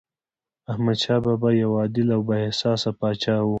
[0.71, 3.49] احمدشاه بابا یو عادل او بااحساسه پاچا و.